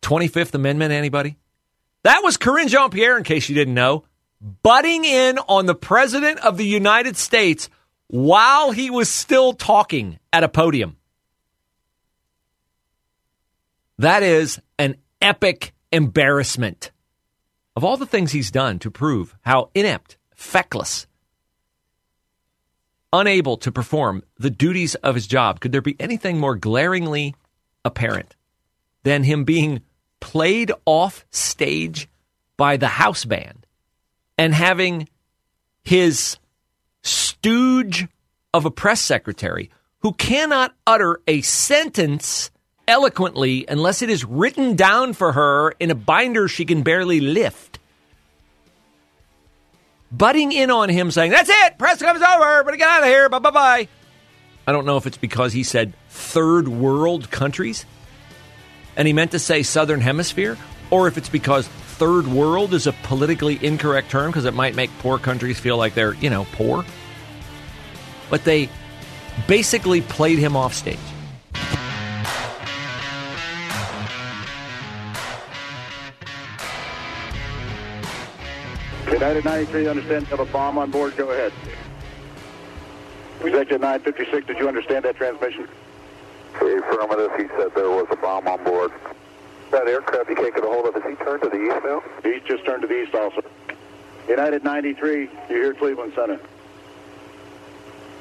25th 0.00 0.54
Amendment, 0.54 0.92
anybody? 0.92 1.36
That 2.02 2.20
was 2.22 2.36
Karine 2.36 2.68
Jean 2.68 2.90
Pierre, 2.90 3.16
in 3.16 3.24
case 3.24 3.48
you 3.48 3.54
didn't 3.54 3.74
know, 3.74 4.04
butting 4.44 5.04
in 5.04 5.38
on 5.38 5.64
the 5.64 5.74
President 5.74 6.38
of 6.40 6.58
the 6.58 6.66
United 6.66 7.16
States 7.16 7.70
while 8.08 8.72
he 8.72 8.90
was 8.90 9.08
still 9.08 9.54
talking 9.54 10.18
at 10.32 10.44
a 10.44 10.48
podium. 10.48 10.96
That 13.98 14.22
is 14.22 14.60
an 14.78 14.96
epic 15.22 15.72
embarrassment. 15.90 16.90
Of 17.74 17.84
all 17.84 17.96
the 17.96 18.06
things 18.06 18.32
he's 18.32 18.50
done 18.50 18.78
to 18.80 18.90
prove 18.90 19.34
how 19.40 19.70
inept, 19.74 20.18
feckless, 20.34 21.06
unable 23.12 23.56
to 23.58 23.72
perform 23.72 24.22
the 24.38 24.50
duties 24.50 24.94
of 24.96 25.14
his 25.14 25.26
job, 25.26 25.60
could 25.60 25.72
there 25.72 25.80
be 25.80 25.96
anything 25.98 26.38
more 26.38 26.56
glaringly 26.56 27.34
apparent 27.84 28.36
than 29.04 29.24
him 29.24 29.44
being 29.44 29.80
played 30.20 30.70
off 30.84 31.24
stage 31.30 32.08
by 32.56 32.76
the 32.76 32.88
house 32.88 33.24
band 33.24 33.63
and 34.38 34.54
having 34.54 35.08
his 35.84 36.38
stooge 37.02 38.06
of 38.52 38.64
a 38.64 38.70
press 38.70 39.00
secretary 39.00 39.70
who 40.00 40.12
cannot 40.12 40.74
utter 40.86 41.20
a 41.26 41.40
sentence 41.42 42.50
eloquently 42.86 43.64
unless 43.68 44.02
it 44.02 44.10
is 44.10 44.24
written 44.24 44.76
down 44.76 45.12
for 45.12 45.32
her 45.32 45.70
in 45.80 45.90
a 45.90 45.94
binder 45.94 46.48
she 46.48 46.64
can 46.64 46.82
barely 46.82 47.20
lift. 47.20 47.78
Butting 50.12 50.52
in 50.52 50.70
on 50.70 50.88
him 50.88 51.10
saying, 51.10 51.32
That's 51.32 51.50
it, 51.50 51.78
press 51.78 52.00
comes 52.00 52.22
over, 52.22 52.44
everybody 52.44 52.78
get 52.78 52.88
out 52.88 53.02
of 53.02 53.08
here, 53.08 53.28
bye 53.28 53.38
bye 53.38 53.50
bye. 53.50 53.88
I 54.66 54.72
don't 54.72 54.86
know 54.86 54.96
if 54.96 55.06
it's 55.06 55.16
because 55.16 55.52
he 55.52 55.62
said 55.62 55.92
third 56.08 56.68
world 56.68 57.30
countries 57.30 57.84
and 58.96 59.06
he 59.06 59.12
meant 59.12 59.32
to 59.32 59.38
say 59.38 59.62
southern 59.62 60.00
hemisphere, 60.00 60.56
or 60.90 61.08
if 61.08 61.18
it's 61.18 61.28
because 61.28 61.68
third 61.94 62.26
world 62.26 62.74
is 62.74 62.86
a 62.88 62.92
politically 63.04 63.64
incorrect 63.64 64.10
term 64.10 64.30
because 64.30 64.44
it 64.44 64.54
might 64.54 64.74
make 64.74 64.90
poor 64.98 65.18
countries 65.18 65.60
feel 65.60 65.76
like 65.76 65.94
they're, 65.94 66.14
you 66.14 66.28
know, 66.28 66.44
poor. 66.52 66.84
But 68.30 68.44
they 68.44 68.68
basically 69.46 70.00
played 70.00 70.38
him 70.38 70.56
off 70.56 70.74
stage. 70.74 70.98
United 79.06 79.44
93, 79.44 79.82
you 79.82 79.90
understand 79.90 80.22
you 80.22 80.36
have 80.36 80.40
a 80.40 80.52
bomb 80.52 80.76
on 80.76 80.90
board? 80.90 81.16
Go 81.16 81.30
ahead. 81.30 81.52
Executive 83.40 83.80
956, 83.80 84.46
did 84.46 84.58
you 84.58 84.66
understand 84.66 85.04
that 85.04 85.16
transmission? 85.16 85.68
Affirmative. 86.56 87.30
He 87.36 87.46
said 87.56 87.74
there 87.74 87.90
was 87.90 88.06
a 88.10 88.16
bomb 88.16 88.48
on 88.48 88.64
board. 88.64 88.90
That 89.74 89.88
aircraft 89.88 90.30
you 90.30 90.36
can't 90.36 90.54
get 90.54 90.62
a 90.62 90.68
hold 90.68 90.86
of, 90.86 90.94
has 90.94 91.02
he 91.02 91.16
turned 91.24 91.42
to 91.42 91.48
the 91.48 91.60
east 91.60 91.84
now? 91.84 92.00
He's 92.22 92.40
just 92.44 92.64
turned 92.64 92.82
to 92.82 92.86
the 92.86 93.02
east 93.02 93.12
also. 93.12 93.42
United 94.28 94.62
93, 94.62 95.22
you 95.22 95.28
hear 95.48 95.74
Cleveland 95.74 96.12
Center. 96.14 96.38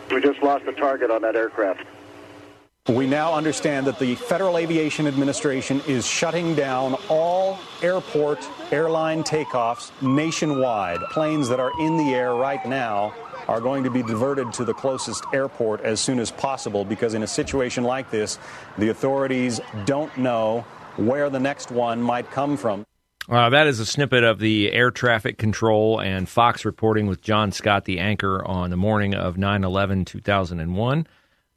We 0.09 0.19
just 0.19 0.41
lost 0.41 0.65
the 0.65 0.71
target 0.71 1.11
on 1.11 1.21
that 1.21 1.35
aircraft. 1.35 1.85
We 2.89 3.05
now 3.05 3.35
understand 3.35 3.85
that 3.85 3.99
the 3.99 4.15
Federal 4.15 4.57
Aviation 4.57 5.05
Administration 5.05 5.79
is 5.87 6.07
shutting 6.07 6.55
down 6.55 6.95
all 7.07 7.59
airport 7.83 8.43
airline 8.71 9.21
takeoffs 9.23 9.91
nationwide. 10.01 11.01
Planes 11.11 11.49
that 11.49 11.59
are 11.59 11.71
in 11.79 11.97
the 11.97 12.15
air 12.15 12.33
right 12.33 12.65
now 12.65 13.13
are 13.47 13.61
going 13.61 13.83
to 13.83 13.91
be 13.91 14.01
diverted 14.01 14.51
to 14.53 14.65
the 14.65 14.73
closest 14.73 15.23
airport 15.33 15.81
as 15.81 16.01
soon 16.01 16.17
as 16.17 16.31
possible 16.31 16.83
because 16.83 17.13
in 17.13 17.21
a 17.21 17.27
situation 17.27 17.83
like 17.83 18.09
this, 18.09 18.39
the 18.79 18.89
authorities 18.89 19.61
don't 19.85 20.17
know 20.17 20.65
where 20.97 21.29
the 21.29 21.39
next 21.39 21.71
one 21.71 22.01
might 22.01 22.29
come 22.31 22.57
from. 22.57 22.85
Uh, 23.29 23.49
that 23.49 23.67
is 23.67 23.79
a 23.79 23.85
snippet 23.85 24.23
of 24.23 24.39
the 24.39 24.71
air 24.71 24.89
traffic 24.91 25.37
control 25.37 26.01
and 26.01 26.27
Fox 26.27 26.65
reporting 26.65 27.07
with 27.07 27.21
John 27.21 27.53
Scott, 27.53 27.85
the 27.85 27.99
anchor, 27.99 28.45
on 28.45 28.69
the 28.69 28.75
morning 28.75 29.15
of 29.15 29.37
9 29.37 29.63
11 29.63 30.03
2001, 30.03 31.07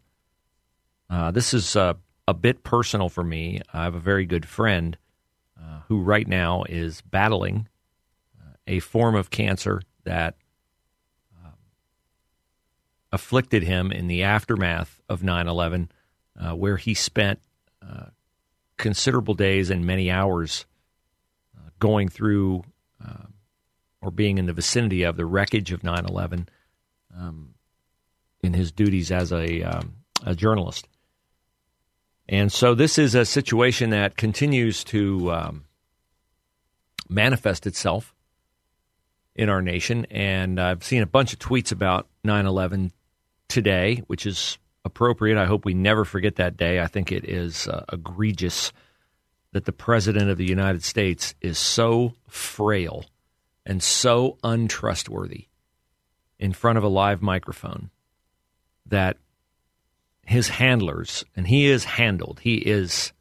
Uh, 1.08 1.30
this 1.30 1.54
is 1.54 1.76
uh, 1.76 1.94
a 2.28 2.34
bit 2.34 2.64
personal 2.64 3.10
for 3.10 3.24
me. 3.24 3.62
I 3.72 3.84
have 3.84 3.94
a 3.94 4.00
very 4.00 4.26
good 4.26 4.48
friend 4.48 4.98
uh, 5.56 5.82
who, 5.88 6.02
right 6.02 6.28
now, 6.28 6.64
is 6.68 7.02
battling 7.02 7.68
uh, 8.42 8.54
a 8.66 8.80
form 8.80 9.14
of 9.14 9.30
cancer 9.30 9.84
that 10.04 10.34
um, 11.46 11.54
afflicted 13.12 13.62
him 13.62 13.92
in 13.92 14.08
the 14.08 14.24
aftermath 14.24 15.00
of 15.08 15.22
9 15.22 15.48
11, 15.48 15.92
uh, 16.40 16.56
where 16.56 16.78
he 16.78 16.96
spent 16.96 17.40
considerable 18.78 19.34
days 19.36 19.70
and 19.70 19.86
many 19.86 20.10
hours 20.10 20.66
going 21.80 22.10
through 22.10 22.64
or 24.02 24.12
being 24.12 24.38
in 24.38 24.46
the 24.46 24.54
vicinity 24.54 25.04
of 25.04 25.18
the 25.18 25.26
wreckage 25.26 25.72
of 25.72 25.84
9 25.84 26.06
11 26.06 26.48
um, 27.18 27.54
in 28.42 28.54
his 28.54 28.72
duties 28.72 29.12
as 29.12 29.32
a, 29.32 29.64
um, 29.64 29.96
a 30.26 30.36
journalist. 30.36 30.88
And 32.30 32.52
so 32.52 32.76
this 32.76 32.98
is 32.98 33.16
a 33.16 33.26
situation 33.26 33.92
that 33.92 34.18
continues 34.18 34.84
to 34.86 35.32
um, 35.32 35.66
manifest 37.10 37.66
itself 37.66 38.14
in 39.36 39.50
our 39.50 39.62
nation. 39.62 40.06
And 40.12 40.60
I've 40.60 40.84
seen 40.84 41.02
a 41.02 41.08
bunch 41.08 41.34
of 41.34 41.40
tweets 41.40 41.72
about 41.72 42.08
9 42.24 42.46
11 42.46 42.92
today, 43.48 44.04
which 44.08 44.26
is 44.26 44.58
appropriate. 44.84 45.38
I 45.38 45.46
hope 45.46 45.66
we 45.66 45.74
never 45.74 46.06
forget 46.06 46.36
that 46.38 46.58
day. 46.58 46.80
I 46.80 46.88
think 46.88 47.12
it 47.12 47.26
is 47.26 47.68
uh, 47.68 47.86
egregious 47.92 48.74
that 49.54 49.66
the 49.66 49.72
President 49.72 50.30
of 50.30 50.38
the 50.38 50.46
United 50.46 50.84
States 50.84 51.36
is 51.42 51.58
so 51.58 52.14
frail 52.28 53.06
and 53.66 53.82
so 53.82 54.38
untrustworthy 54.44 55.48
in 56.40 56.54
front 56.54 56.78
of 56.78 56.84
a 56.84 56.90
live 56.90 57.22
microphone 57.22 57.90
that 58.86 59.18
his 60.26 60.50
handlers, 60.50 61.24
and 61.36 61.48
he 61.48 61.68
is 61.68 61.86
handled, 61.86 62.40
he 62.42 62.56
is 62.56 63.14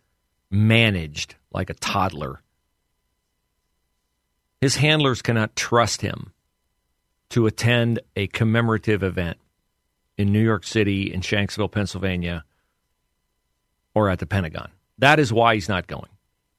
managed 0.51 1.37
like 1.53 1.71
a 1.71 1.75
toddler. 1.75 2.43
His 4.61 4.77
handlers 4.77 5.23
cannot 5.23 5.55
trust 5.55 6.01
him 6.01 6.33
to 7.31 7.47
attend 7.47 8.01
a 8.15 8.27
commemorative 8.29 9.03
event 9.03 9.39
in 10.17 10.33
New 10.33 10.43
York 10.43 10.65
City, 10.65 11.13
in 11.13 11.21
Shanksville, 11.21 11.71
Pennsylvania, 11.71 12.45
or 13.95 14.09
at 14.09 14.19
the 14.19 14.27
Pentagon. 14.27 14.71
That 14.99 15.19
is 15.19 15.33
why 15.33 15.55
he's 15.55 15.69
not 15.69 15.87
going. 15.87 16.09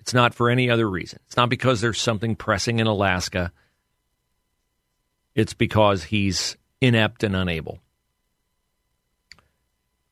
It's 0.08 0.14
not 0.14 0.34
for 0.34 0.50
any 0.50 0.70
other 0.70 0.90
reason. 0.90 1.20
It's 1.26 1.36
not 1.36 1.50
because 1.50 1.82
there's 1.82 2.00
something 2.00 2.38
pressing 2.38 2.80
in 2.80 2.88
Alaska. 2.88 3.52
It's 5.36 5.54
because 5.54 6.06
he's 6.06 6.56
inept 6.80 7.24
and 7.24 7.36
unable. 7.36 7.80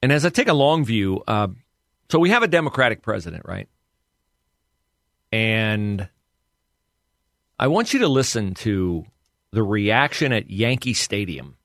And 0.02 0.12
as 0.12 0.26
I 0.26 0.30
take 0.32 0.50
a 0.50 0.54
long 0.54 0.84
view, 0.84 1.24
uh, 1.26 1.48
so 2.12 2.20
we 2.20 2.32
have 2.32 2.44
a 2.44 2.50
Democratic 2.50 3.04
president, 3.04 3.44
right? 3.46 3.70
And 5.32 6.10
I 7.58 7.68
want 7.68 7.94
you 7.94 8.00
to 8.00 8.10
listen 8.10 8.54
to 8.56 9.06
the 9.52 9.64
reaction 9.64 10.34
at 10.34 10.52
Yankee 10.52 10.94
Stadium 10.94 11.56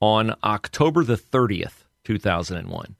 on 0.00 0.34
October 0.42 1.04
the 1.04 1.16
30th, 1.16 1.84
2001. 2.02 2.96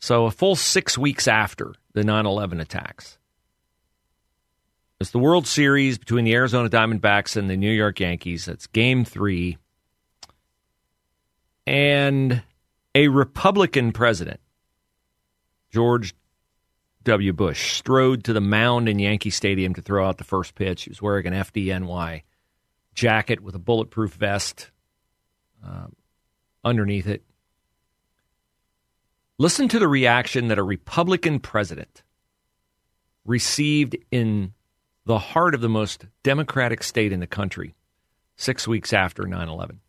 So 0.00 0.26
a 0.26 0.32
full 0.32 0.56
six 0.56 0.98
weeks 0.98 1.28
after 1.28 1.72
the 1.92 2.02
9 2.02 2.26
11 2.26 2.58
attacks. 2.58 3.18
It's 4.98 5.10
the 5.10 5.18
World 5.18 5.46
Series 5.46 5.98
between 5.98 6.24
the 6.24 6.34
Arizona 6.34 6.70
Diamondbacks 6.70 7.36
and 7.36 7.50
the 7.50 7.56
New 7.56 7.70
York 7.70 8.00
Yankees. 8.00 8.48
It's 8.48 8.66
game 8.66 9.04
three. 9.04 9.58
And 11.66 12.42
a 12.94 13.08
Republican 13.08 13.92
president, 13.92 14.40
George 15.70 16.14
W. 17.04 17.34
Bush 17.34 17.74
strode 17.74 18.24
to 18.24 18.32
the 18.32 18.40
mound 18.40 18.88
in 18.88 18.98
Yankee 18.98 19.28
Stadium 19.28 19.74
to 19.74 19.82
throw 19.82 20.08
out 20.08 20.16
the 20.16 20.24
first 20.24 20.54
pitch. 20.54 20.84
He 20.84 20.90
was 20.90 21.02
wearing 21.02 21.26
an 21.26 21.34
FDNY 21.34 22.22
jacket 22.94 23.40
with 23.40 23.54
a 23.54 23.58
bulletproof 23.58 24.14
vest 24.14 24.70
uh, 25.62 25.88
underneath 26.64 27.06
it. 27.06 27.22
Listen 29.36 29.68
to 29.68 29.78
the 29.78 29.88
reaction 29.88 30.48
that 30.48 30.58
a 30.58 30.62
Republican 30.62 31.38
president 31.38 32.02
received 33.26 33.94
in 34.10 34.54
the 35.06 35.18
heart 35.20 35.54
of 35.54 35.60
the 35.60 35.68
most 35.68 36.04
democratic 36.24 36.82
state 36.82 37.12
in 37.12 37.20
the 37.20 37.26
country 37.26 37.74
six 38.36 38.68
weeks 38.68 38.92
after 38.92 39.24
9 39.24 39.48
11. 39.48 39.80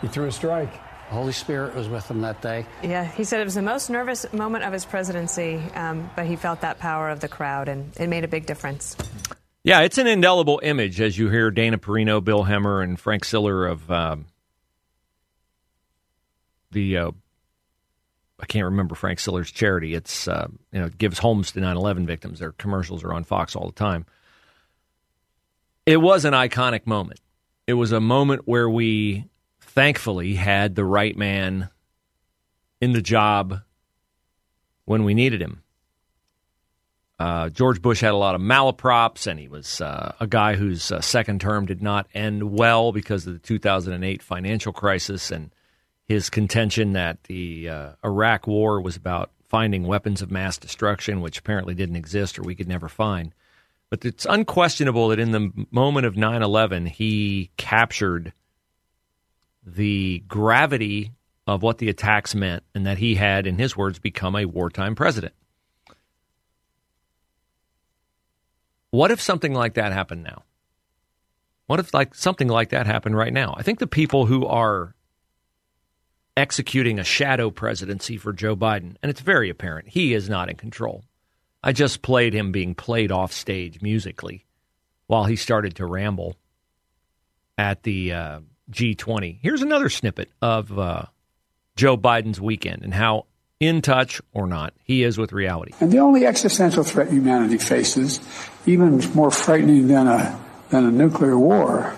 He 0.00 0.06
threw 0.06 0.26
a 0.26 0.32
strike. 0.32 0.72
The 1.08 1.14
Holy 1.14 1.32
Spirit 1.32 1.74
was 1.74 1.88
with 1.88 2.08
him 2.08 2.20
that 2.20 2.40
day. 2.42 2.66
Yeah, 2.82 3.04
he 3.04 3.24
said 3.24 3.40
it 3.40 3.44
was 3.44 3.54
the 3.54 3.62
most 3.62 3.88
nervous 3.88 4.30
moment 4.32 4.62
of 4.62 4.72
his 4.72 4.84
presidency, 4.84 5.56
um, 5.74 6.10
but 6.14 6.26
he 6.26 6.36
felt 6.36 6.60
that 6.60 6.78
power 6.78 7.08
of 7.08 7.20
the 7.20 7.28
crowd, 7.28 7.68
and 7.68 7.92
it 7.98 8.08
made 8.08 8.24
a 8.24 8.28
big 8.28 8.46
difference. 8.46 8.96
Yeah, 9.68 9.80
it's 9.80 9.98
an 9.98 10.06
indelible 10.06 10.60
image 10.62 10.98
as 10.98 11.18
you 11.18 11.28
hear 11.28 11.50
Dana 11.50 11.76
Perino, 11.76 12.24
Bill 12.24 12.44
Hemmer, 12.44 12.82
and 12.82 12.98
Frank 12.98 13.22
Siller 13.22 13.66
of 13.66 13.90
um, 13.90 14.24
the. 16.70 16.96
Uh, 16.96 17.10
I 18.40 18.46
can't 18.46 18.64
remember 18.64 18.94
Frank 18.94 19.20
Siller's 19.20 19.50
charity. 19.50 19.94
It's 19.94 20.26
uh, 20.26 20.48
you 20.72 20.80
know 20.80 20.86
it 20.86 20.96
gives 20.96 21.18
homes 21.18 21.52
to 21.52 21.60
9/11 21.60 22.06
victims. 22.06 22.38
Their 22.38 22.52
commercials 22.52 23.04
are 23.04 23.12
on 23.12 23.24
Fox 23.24 23.54
all 23.54 23.66
the 23.66 23.74
time. 23.74 24.06
It 25.84 25.98
was 25.98 26.24
an 26.24 26.32
iconic 26.32 26.86
moment. 26.86 27.20
It 27.66 27.74
was 27.74 27.92
a 27.92 28.00
moment 28.00 28.48
where 28.48 28.70
we 28.70 29.26
thankfully 29.60 30.32
had 30.32 30.76
the 30.76 30.84
right 30.86 31.14
man 31.14 31.68
in 32.80 32.94
the 32.94 33.02
job 33.02 33.60
when 34.86 35.04
we 35.04 35.12
needed 35.12 35.42
him. 35.42 35.62
Uh, 37.18 37.48
George 37.48 37.82
Bush 37.82 38.00
had 38.00 38.12
a 38.12 38.16
lot 38.16 38.36
of 38.36 38.40
malaprops, 38.40 39.26
and 39.26 39.40
he 39.40 39.48
was 39.48 39.80
uh, 39.80 40.12
a 40.20 40.26
guy 40.26 40.54
whose 40.54 40.92
uh, 40.92 41.00
second 41.00 41.40
term 41.40 41.66
did 41.66 41.82
not 41.82 42.06
end 42.14 42.52
well 42.52 42.92
because 42.92 43.26
of 43.26 43.32
the 43.32 43.40
2008 43.40 44.22
financial 44.22 44.72
crisis 44.72 45.30
and 45.32 45.50
his 46.06 46.30
contention 46.30 46.92
that 46.92 47.24
the 47.24 47.68
uh, 47.68 47.90
Iraq 48.04 48.46
War 48.46 48.80
was 48.80 48.96
about 48.96 49.30
finding 49.48 49.86
weapons 49.86 50.22
of 50.22 50.30
mass 50.30 50.58
destruction, 50.58 51.20
which 51.20 51.38
apparently 51.38 51.74
didn't 51.74 51.96
exist 51.96 52.38
or 52.38 52.42
we 52.42 52.54
could 52.54 52.68
never 52.68 52.88
find. 52.88 53.34
But 53.90 54.04
it's 54.04 54.26
unquestionable 54.26 55.08
that 55.08 55.18
in 55.18 55.32
the 55.32 55.50
moment 55.70 56.06
of 56.06 56.16
9 56.16 56.42
11, 56.42 56.86
he 56.86 57.50
captured 57.56 58.32
the 59.66 60.22
gravity 60.28 61.12
of 61.46 61.62
what 61.62 61.78
the 61.78 61.88
attacks 61.88 62.34
meant 62.34 62.62
and 62.74 62.86
that 62.86 62.98
he 62.98 63.14
had, 63.14 63.46
in 63.46 63.58
his 63.58 63.76
words, 63.76 63.98
become 63.98 64.36
a 64.36 64.44
wartime 64.44 64.94
president. 64.94 65.34
What 68.90 69.10
if 69.10 69.20
something 69.20 69.52
like 69.52 69.74
that 69.74 69.92
happened 69.92 70.24
now? 70.24 70.44
What 71.66 71.80
if 71.80 71.92
like 71.92 72.14
something 72.14 72.48
like 72.48 72.70
that 72.70 72.86
happened 72.86 73.16
right 73.16 73.32
now? 73.32 73.54
I 73.56 73.62
think 73.62 73.78
the 73.78 73.86
people 73.86 74.26
who 74.26 74.46
are 74.46 74.94
executing 76.36 76.98
a 76.98 77.04
shadow 77.04 77.50
presidency 77.50 78.16
for 78.16 78.32
Joe 78.32 78.56
Biden, 78.56 78.96
and 79.02 79.10
it's 79.10 79.20
very 79.20 79.50
apparent 79.50 79.88
he 79.88 80.14
is 80.14 80.28
not 80.28 80.48
in 80.48 80.56
control. 80.56 81.04
I 81.62 81.72
just 81.72 82.00
played 82.00 82.32
him 82.34 82.52
being 82.52 82.74
played 82.74 83.12
off 83.12 83.32
stage 83.32 83.82
musically 83.82 84.46
while 85.06 85.24
he 85.24 85.36
started 85.36 85.76
to 85.76 85.86
ramble 85.86 86.36
at 87.58 87.82
the 87.82 88.12
uh, 88.12 88.40
G20. 88.70 89.38
Here's 89.42 89.62
another 89.62 89.90
snippet 89.90 90.30
of 90.40 90.78
uh, 90.78 91.06
Joe 91.76 91.96
Biden's 91.96 92.40
weekend 92.40 92.82
and 92.84 92.94
how 92.94 93.26
in 93.60 93.82
touch 93.82 94.20
or 94.32 94.46
not 94.46 94.72
he 94.84 95.02
is 95.02 95.18
with 95.18 95.32
reality. 95.32 95.72
And 95.80 95.90
the 95.90 95.98
only 95.98 96.26
existential 96.26 96.84
threat 96.84 97.10
humanity 97.10 97.58
faces, 97.58 98.20
even 98.66 99.00
more 99.14 99.30
frightening 99.30 99.88
than 99.88 100.06
a, 100.06 100.38
than 100.70 100.84
a 100.84 100.90
nuclear 100.90 101.36
war, 101.36 101.94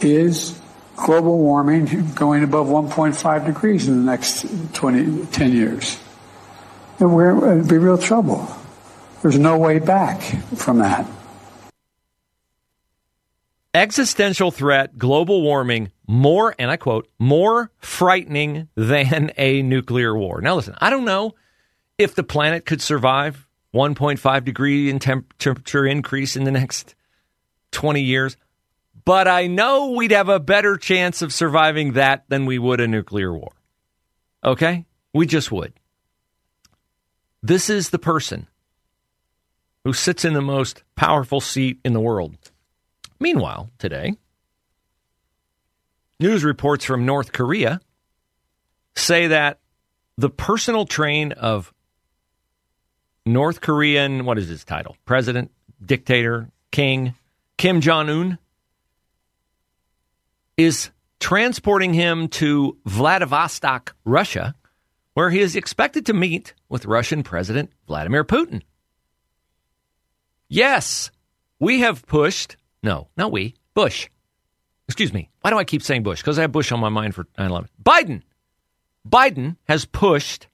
is 0.00 0.60
global 0.96 1.38
warming 1.38 2.12
going 2.14 2.42
above 2.42 2.66
1.5 2.66 3.46
degrees 3.46 3.86
in 3.88 4.04
the 4.04 4.10
next 4.10 4.46
20, 4.74 5.26
10 5.26 5.52
years. 5.52 5.98
And 6.98 7.14
we're 7.14 7.52
in 7.52 7.66
be 7.66 7.78
real 7.78 7.98
trouble. 7.98 8.48
There's 9.22 9.38
no 9.38 9.58
way 9.58 9.78
back 9.78 10.22
from 10.56 10.78
that. 10.78 11.06
Existential 13.76 14.50
threat, 14.50 14.96
global 14.96 15.42
warming, 15.42 15.92
more, 16.06 16.54
and 16.58 16.70
I 16.70 16.78
quote, 16.78 17.10
more 17.18 17.70
frightening 17.78 18.68
than 18.74 19.32
a 19.36 19.60
nuclear 19.60 20.16
war. 20.16 20.40
Now, 20.40 20.54
listen, 20.54 20.74
I 20.78 20.88
don't 20.88 21.04
know 21.04 21.34
if 21.98 22.14
the 22.14 22.22
planet 22.22 22.64
could 22.64 22.80
survive 22.80 23.46
1.5 23.74 24.44
degree 24.46 24.88
in 24.88 24.98
temperature 24.98 25.84
increase 25.84 26.36
in 26.36 26.44
the 26.44 26.50
next 26.50 26.94
20 27.72 28.00
years, 28.00 28.38
but 29.04 29.28
I 29.28 29.46
know 29.46 29.90
we'd 29.90 30.12
have 30.12 30.30
a 30.30 30.40
better 30.40 30.78
chance 30.78 31.20
of 31.20 31.30
surviving 31.30 31.92
that 31.92 32.24
than 32.30 32.46
we 32.46 32.58
would 32.58 32.80
a 32.80 32.88
nuclear 32.88 33.30
war. 33.30 33.52
Okay? 34.42 34.86
We 35.12 35.26
just 35.26 35.52
would. 35.52 35.74
This 37.42 37.68
is 37.68 37.90
the 37.90 37.98
person 37.98 38.46
who 39.84 39.92
sits 39.92 40.24
in 40.24 40.32
the 40.32 40.40
most 40.40 40.82
powerful 40.94 41.42
seat 41.42 41.78
in 41.84 41.92
the 41.92 42.00
world. 42.00 42.38
Meanwhile, 43.18 43.70
today, 43.78 44.14
news 46.20 46.44
reports 46.44 46.84
from 46.84 47.06
North 47.06 47.32
Korea 47.32 47.80
say 48.94 49.28
that 49.28 49.58
the 50.16 50.30
personal 50.30 50.86
train 50.86 51.32
of 51.32 51.72
North 53.24 53.60
Korean, 53.60 54.24
what 54.24 54.38
is 54.38 54.48
his 54.48 54.64
title? 54.64 54.96
President, 55.04 55.50
dictator, 55.84 56.50
king, 56.70 57.14
Kim 57.58 57.80
Jong 57.80 58.08
un, 58.08 58.38
is 60.56 60.90
transporting 61.20 61.92
him 61.92 62.28
to 62.28 62.76
Vladivostok, 62.86 63.94
Russia, 64.04 64.54
where 65.14 65.30
he 65.30 65.40
is 65.40 65.56
expected 65.56 66.06
to 66.06 66.12
meet 66.12 66.54
with 66.68 66.86
Russian 66.86 67.22
President 67.22 67.70
Vladimir 67.86 68.24
Putin. 68.24 68.62
Yes, 70.48 71.10
we 71.58 71.80
have 71.80 72.06
pushed 72.06 72.56
no, 72.86 73.08
not 73.16 73.32
we. 73.32 73.56
Bush. 73.74 74.08
Excuse 74.86 75.12
me. 75.12 75.28
Why 75.40 75.50
do 75.50 75.58
I 75.58 75.64
keep 75.64 75.82
saying 75.82 76.04
Bush? 76.04 76.20
Because 76.22 76.38
I 76.38 76.42
have 76.42 76.52
Bush 76.52 76.70
on 76.70 76.78
my 76.78 76.88
mind 76.88 77.16
for 77.16 77.26
9 77.36 77.50
11. 77.50 77.68
Biden. 77.82 78.22
Biden 79.06 79.56
has 79.64 79.84
pushed 79.84 80.46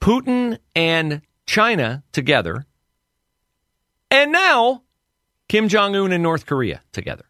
Putin 0.00 0.58
and 0.74 1.22
China 1.46 2.02
together, 2.10 2.66
and 4.10 4.32
now 4.32 4.82
Kim 5.48 5.68
Jong 5.68 5.94
un 5.94 6.12
and 6.12 6.22
North 6.22 6.44
Korea 6.44 6.80
together. 6.92 7.24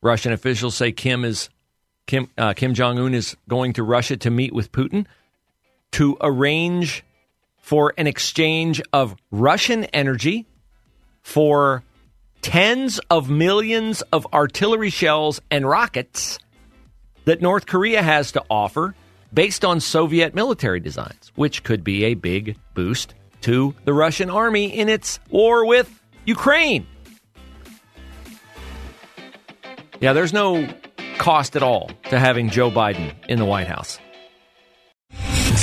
Russian 0.00 0.32
officials 0.32 0.76
say 0.76 0.92
Kim 0.92 1.24
is 1.24 1.50
Kim 2.06 2.30
uh, 2.38 2.52
Kim 2.54 2.74
Jong 2.74 2.98
Un 2.98 3.14
is 3.14 3.36
going 3.48 3.72
to 3.74 3.82
Russia 3.82 4.16
to 4.16 4.30
meet 4.30 4.52
with 4.52 4.70
Putin 4.72 5.06
to 5.92 6.16
arrange 6.20 7.04
for 7.58 7.94
an 7.98 8.06
exchange 8.06 8.80
of 8.92 9.16
Russian 9.30 9.84
energy 9.86 10.46
for 11.22 11.82
tens 12.42 12.98
of 13.10 13.28
millions 13.28 14.02
of 14.12 14.26
artillery 14.32 14.90
shells 14.90 15.40
and 15.50 15.68
rockets 15.68 16.38
that 17.24 17.42
North 17.42 17.66
Korea 17.66 18.02
has 18.02 18.32
to 18.32 18.44
offer 18.50 18.94
based 19.32 19.64
on 19.64 19.80
Soviet 19.80 20.34
military 20.34 20.80
designs, 20.80 21.30
which 21.34 21.62
could 21.62 21.84
be 21.84 22.04
a 22.04 22.14
big 22.14 22.56
boost 22.74 23.14
to 23.42 23.74
the 23.84 23.92
Russian 23.92 24.30
army 24.30 24.66
in 24.66 24.88
its 24.88 25.20
war 25.30 25.66
with 25.66 26.00
Ukraine. 26.24 26.86
Yeah, 30.00 30.12
there's 30.12 30.32
no 30.32 30.66
cost 31.18 31.56
at 31.56 31.62
all 31.62 31.90
to 32.08 32.18
having 32.18 32.48
Joe 32.50 32.70
Biden 32.70 33.14
in 33.28 33.38
the 33.38 33.44
White 33.44 33.68
House. 33.68 33.98